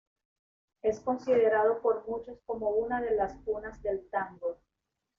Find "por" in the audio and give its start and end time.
1.79-2.03